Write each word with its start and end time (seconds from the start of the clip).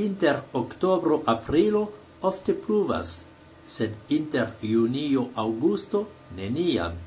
Inter 0.00 0.40
oktobro-aprilo 0.60 1.80
ofte 2.32 2.56
pluvas, 2.66 3.14
sed 3.76 4.14
inter 4.18 4.54
junio-aŭgusto 4.74 6.04
neniam. 6.42 7.04